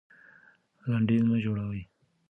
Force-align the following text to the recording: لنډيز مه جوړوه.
لنډيز 0.89 1.21
مه 1.29 1.37
جوړوه. 1.43 1.81